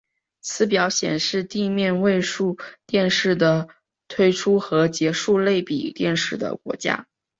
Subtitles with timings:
[0.41, 1.93] 此表显示地面
[2.23, 2.57] 数位
[2.87, 3.67] 电视的
[4.07, 7.05] 推出和结束类比电视的国家。